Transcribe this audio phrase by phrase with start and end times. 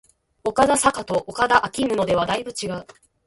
[0.43, 2.87] 岡田紗佳と岡田彰布ではだいぶ違う